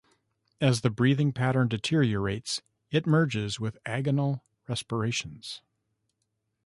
[0.59, 5.61] As the breathing pattern deteriorates, it merges with agonal respirations.